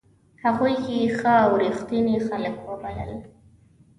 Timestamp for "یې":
0.89-1.01